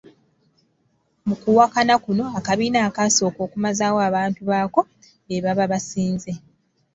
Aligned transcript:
Mu 1.27 1.35
kuwakana 1.41 1.95
kuno, 2.05 2.25
akabiina 2.37 2.79
akasooka 2.87 3.39
okumazaawo 3.47 3.99
abantu 4.09 4.41
baako 4.49 4.81
be 5.27 5.43
baba 5.45 5.65
basinze. 5.71 6.33